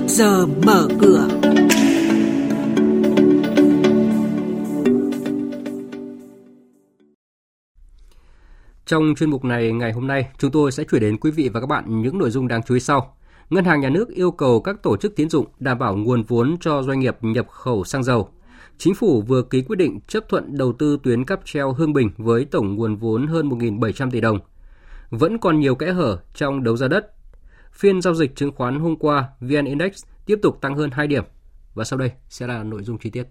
[0.00, 1.28] trước giờ mở cửa.
[8.86, 11.60] Trong chuyên mục này ngày hôm nay, chúng tôi sẽ chuyển đến quý vị và
[11.60, 13.16] các bạn những nội dung đáng chú ý sau.
[13.50, 16.56] Ngân hàng nhà nước yêu cầu các tổ chức tín dụng đảm bảo nguồn vốn
[16.60, 18.28] cho doanh nghiệp nhập khẩu xăng dầu.
[18.78, 22.10] Chính phủ vừa ký quyết định chấp thuận đầu tư tuyến cáp treo Hương Bình
[22.16, 24.38] với tổng nguồn vốn hơn 1.700 tỷ đồng.
[25.10, 27.19] Vẫn còn nhiều kẽ hở trong đấu giá đất.
[27.72, 31.24] Phiên giao dịch chứng khoán hôm qua, VN Index tiếp tục tăng hơn 2 điểm.
[31.74, 33.24] Và sau đây sẽ là nội dung chi tiết.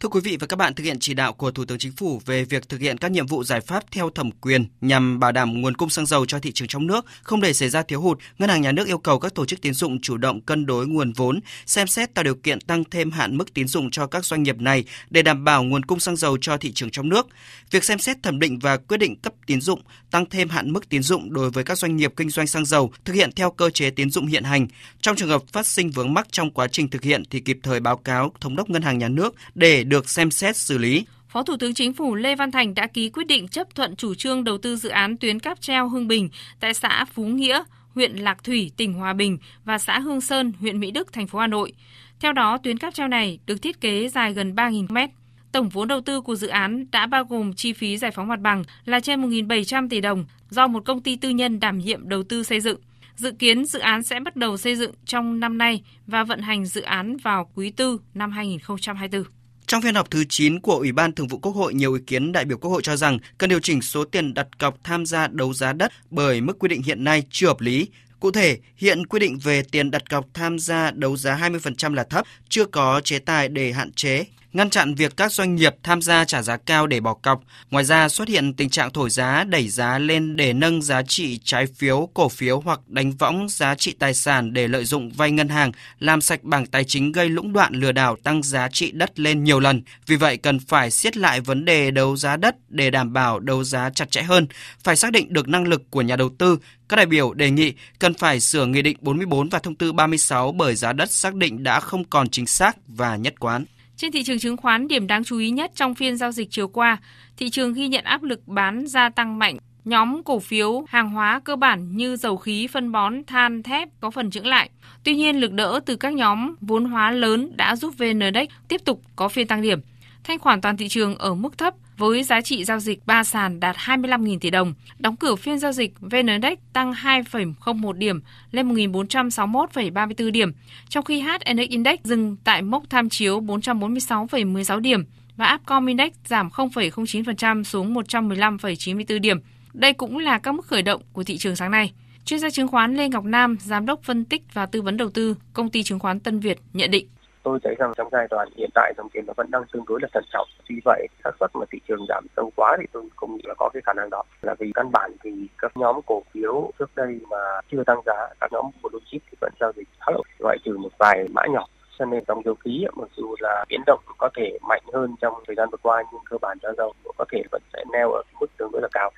[0.00, 2.22] Thưa quý vị và các bạn, thực hiện chỉ đạo của Thủ tướng Chính phủ
[2.26, 5.60] về việc thực hiện các nhiệm vụ giải pháp theo thẩm quyền nhằm bảo đảm
[5.60, 8.18] nguồn cung xăng dầu cho thị trường trong nước, không để xảy ra thiếu hụt,
[8.38, 10.86] Ngân hàng Nhà nước yêu cầu các tổ chức tín dụng chủ động cân đối
[10.86, 14.24] nguồn vốn, xem xét tạo điều kiện tăng thêm hạn mức tín dụng cho các
[14.24, 17.26] doanh nghiệp này để đảm bảo nguồn cung xăng dầu cho thị trường trong nước.
[17.70, 20.88] Việc xem xét thẩm định và quyết định cấp tín dụng, tăng thêm hạn mức
[20.88, 23.70] tín dụng đối với các doanh nghiệp kinh doanh xăng dầu thực hiện theo cơ
[23.70, 24.66] chế tín dụng hiện hành.
[25.00, 27.80] Trong trường hợp phát sinh vướng mắc trong quá trình thực hiện thì kịp thời
[27.80, 31.04] báo cáo Thống đốc Ngân hàng Nhà nước để được xem xét xử lý.
[31.28, 34.14] Phó Thủ tướng Chính phủ Lê Văn Thành đã ký quyết định chấp thuận chủ
[34.14, 36.28] trương đầu tư dự án tuyến cáp treo Hưng Bình
[36.60, 37.62] tại xã Phú Nghĩa,
[37.94, 41.38] huyện Lạc Thủy, tỉnh Hòa Bình và xã Hương Sơn, huyện Mỹ Đức, thành phố
[41.38, 41.72] Hà Nội.
[42.20, 45.10] Theo đó, tuyến cáp treo này được thiết kế dài gần 3.000 mét.
[45.52, 48.40] Tổng vốn đầu tư của dự án đã bao gồm chi phí giải phóng mặt
[48.40, 52.22] bằng là trên 1.700 tỷ đồng do một công ty tư nhân đảm nhiệm đầu
[52.22, 52.80] tư xây dựng.
[53.16, 56.66] Dự kiến dự án sẽ bắt đầu xây dựng trong năm nay và vận hành
[56.66, 59.37] dự án vào quý tư năm 2024.
[59.68, 62.32] Trong phiên họp thứ 9 của Ủy ban Thường vụ Quốc hội, nhiều ý kiến
[62.32, 65.26] đại biểu Quốc hội cho rằng cần điều chỉnh số tiền đặt cọc tham gia
[65.26, 67.88] đấu giá đất bởi mức quy định hiện nay chưa hợp lý.
[68.20, 72.04] Cụ thể, hiện quy định về tiền đặt cọc tham gia đấu giá 20% là
[72.04, 76.02] thấp, chưa có chế tài để hạn chế ngăn chặn việc các doanh nghiệp tham
[76.02, 77.42] gia trả giá cao để bỏ cọc.
[77.70, 81.40] Ngoài ra xuất hiện tình trạng thổi giá, đẩy giá lên để nâng giá trị
[81.44, 85.30] trái phiếu, cổ phiếu hoặc đánh võng giá trị tài sản để lợi dụng vay
[85.30, 88.90] ngân hàng, làm sạch bảng tài chính gây lũng đoạn lừa đảo tăng giá trị
[88.90, 89.82] đất lên nhiều lần.
[90.06, 93.64] Vì vậy cần phải siết lại vấn đề đấu giá đất để đảm bảo đấu
[93.64, 94.46] giá chặt chẽ hơn,
[94.82, 97.72] phải xác định được năng lực của nhà đầu tư, các đại biểu đề nghị
[97.98, 101.62] cần phải sửa Nghị định 44 và Thông tư 36 bởi giá đất xác định
[101.62, 103.64] đã không còn chính xác và nhất quán.
[103.98, 106.68] Trên thị trường chứng khoán, điểm đáng chú ý nhất trong phiên giao dịch chiều
[106.68, 106.98] qua,
[107.36, 109.58] thị trường ghi nhận áp lực bán gia tăng mạnh.
[109.84, 114.10] Nhóm cổ phiếu hàng hóa cơ bản như dầu khí, phân bón, than, thép có
[114.10, 114.70] phần chững lại.
[115.04, 118.80] Tuy nhiên, lực đỡ từ các nhóm vốn hóa lớn đã giúp VN Index tiếp
[118.84, 119.80] tục có phiên tăng điểm.
[120.28, 123.60] Thanh khoản toàn thị trường ở mức thấp với giá trị giao dịch ba sàn
[123.60, 124.74] đạt 25.000 tỷ đồng.
[124.98, 130.52] Đóng cửa phiên giao dịch VN Index tăng 2,01 điểm lên 1.461,34 điểm,
[130.88, 135.04] trong khi HNX Index dừng tại mốc tham chiếu 446,16 điểm
[135.36, 139.40] và Upcom Index giảm 0,09% xuống 115,94 điểm.
[139.72, 141.92] Đây cũng là các mức khởi động của thị trường sáng nay.
[142.24, 145.10] Chuyên gia chứng khoán Lê Ngọc Nam, giám đốc phân tích và tư vấn đầu
[145.10, 147.06] tư, công ty chứng khoán Tân Việt nhận định
[147.48, 149.98] tôi thấy rằng trong giai đoạn hiện tại dòng tiền nó vẫn đang tương đối
[150.02, 150.48] là thận trọng.
[150.68, 153.54] Vì vậy, xác suất mà thị trường giảm sâu quá thì tôi không nghĩ là
[153.58, 154.22] có cái khả năng đó.
[154.42, 158.28] Là vì căn bản thì các nhóm cổ phiếu trước đây mà chưa tăng giá,
[158.40, 161.42] các nhóm blue chip thì vẫn giao dịch khá là ngoại trừ một vài mã
[161.50, 161.66] nhỏ.
[161.98, 165.34] Cho nên dòng dầu khí mặc dù là biến động có thể mạnh hơn trong
[165.46, 168.22] thời gian vừa qua, nhưng cơ bản giá dầu có thể vẫn sẽ neo ở
[168.40, 169.10] mức tương đối là cao.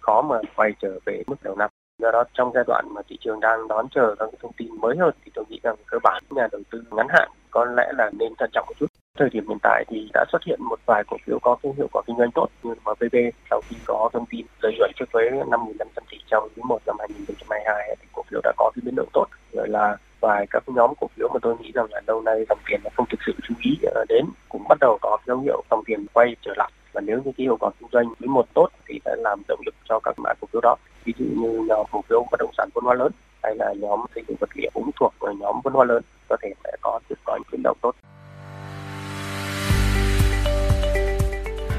[0.00, 1.70] Khó mà quay trở về mức đầu năm.
[1.98, 4.96] Do đó, trong giai đoạn mà thị trường đang đón chờ các thông tin mới
[4.96, 8.10] hơn thì tôi nghĩ rằng cơ bản nhà đầu tư ngắn hạn có lẽ là
[8.18, 8.86] nên thận trọng một chút.
[9.18, 11.88] Thời điểm hiện tại thì đã xuất hiện một vài cổ phiếu có cái hiệu
[11.92, 13.16] quả kinh doanh tốt như MVB
[13.50, 16.96] sau khi có thông tin lợi nhuận trước thuế 5.500 tỷ trong quý 1 năm
[16.98, 19.26] 2022 thì cổ phiếu đã có cái biến động tốt.
[19.52, 22.58] Rồi là vài các nhóm cổ phiếu mà tôi nghĩ rằng là lâu nay dòng
[22.70, 25.62] tiền là không thực sự chú ý ờ, đến, cũng bắt đầu có dấu hiệu
[25.70, 26.70] dòng tiền quay trở lại.
[26.92, 29.60] Và nếu như cái hiệu quả kinh doanh quý một tốt thì sẽ làm động
[29.66, 30.76] lực cho các mã cổ phiếu đó.
[31.04, 33.12] Ví dụ như nhóm cổ phiếu bất động sản vốn hóa lớn
[33.42, 36.36] hay là nhóm xây dựng vật liệu cũng thuộc vào nhóm vốn hóa lớn có
[36.42, 37.94] thể sẽ có tiếp có những biến động tốt.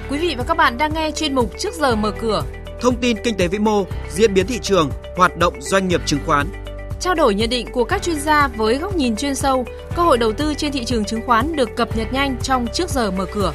[0.09, 2.43] Quý vị và các bạn đang nghe chuyên mục Trước giờ mở cửa.
[2.81, 6.19] Thông tin kinh tế vĩ mô, diễn biến thị trường, hoạt động doanh nghiệp chứng
[6.25, 6.47] khoán.
[6.99, 9.65] Trao đổi nhận định của các chuyên gia với góc nhìn chuyên sâu,
[9.95, 12.89] cơ hội đầu tư trên thị trường chứng khoán được cập nhật nhanh trong Trước
[12.89, 13.53] giờ mở cửa.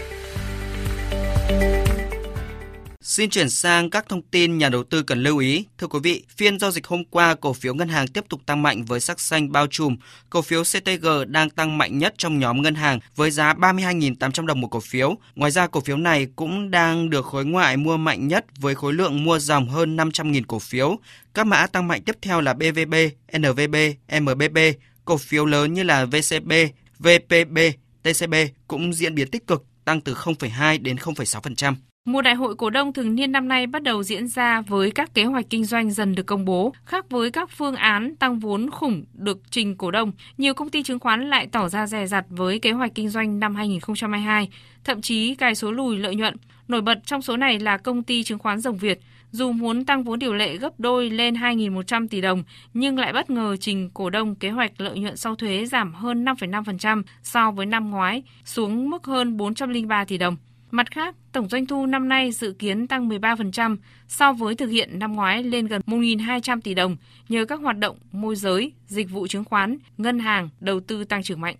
[3.14, 5.64] Xin chuyển sang các thông tin nhà đầu tư cần lưu ý.
[5.78, 8.62] Thưa quý vị, phiên giao dịch hôm qua, cổ phiếu ngân hàng tiếp tục tăng
[8.62, 9.96] mạnh với sắc xanh bao trùm.
[10.30, 14.60] Cổ phiếu CTG đang tăng mạnh nhất trong nhóm ngân hàng với giá 32.800 đồng
[14.60, 15.16] một cổ phiếu.
[15.34, 18.92] Ngoài ra, cổ phiếu này cũng đang được khối ngoại mua mạnh nhất với khối
[18.92, 20.98] lượng mua dòng hơn 500.000 cổ phiếu.
[21.34, 22.94] Các mã tăng mạnh tiếp theo là BVB,
[23.38, 23.76] NVB,
[24.20, 24.58] MBB.
[25.04, 26.52] Cổ phiếu lớn như là VCB,
[26.98, 27.58] VPB,
[28.02, 28.34] TCB
[28.68, 31.74] cũng diễn biến tích cực, tăng từ 0,2 đến 0,6%.
[32.08, 35.14] Mùa đại hội cổ đông thường niên năm nay bắt đầu diễn ra với các
[35.14, 36.72] kế hoạch kinh doanh dần được công bố.
[36.84, 40.82] Khác với các phương án tăng vốn khủng được trình cổ đông, nhiều công ty
[40.82, 44.48] chứng khoán lại tỏ ra dè dặt với kế hoạch kinh doanh năm 2022,
[44.84, 46.36] thậm chí cài số lùi lợi nhuận.
[46.68, 50.04] Nổi bật trong số này là công ty chứng khoán Rồng Việt, dù muốn tăng
[50.04, 52.42] vốn điều lệ gấp đôi lên 2.100 tỷ đồng,
[52.74, 56.24] nhưng lại bất ngờ trình cổ đông kế hoạch lợi nhuận sau thuế giảm hơn
[56.24, 60.36] 5,5% so với năm ngoái, xuống mức hơn 403 tỷ đồng.
[60.74, 63.76] Mặt khác, tổng doanh thu năm nay dự kiến tăng 13%
[64.08, 66.96] so với thực hiện năm ngoái lên gần 1.200 tỷ đồng
[67.28, 71.22] nhờ các hoạt động môi giới, dịch vụ chứng khoán, ngân hàng, đầu tư tăng
[71.22, 71.52] trưởng mạnh.